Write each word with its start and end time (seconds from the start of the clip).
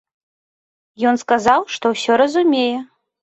Ён 1.09 1.19
сказаў, 1.23 1.67
што 1.75 1.85
ўсё 1.93 2.17
разумее. 2.25 2.77